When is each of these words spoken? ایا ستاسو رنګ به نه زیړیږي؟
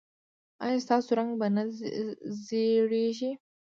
ایا 0.65 0.77
ستاسو 0.85 1.09
رنګ 1.19 1.31
به 1.39 1.47
نه 1.55 1.63
زیړیږي؟ 2.45 3.31